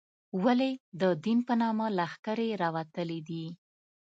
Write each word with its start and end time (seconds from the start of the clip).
ولې 0.43 0.71
د 1.01 1.01
دین 1.23 1.39
په 1.47 1.53
نامه 1.61 1.85
لښکرې 1.97 2.49
راوتلې 2.63 3.19
دي. 3.29 3.45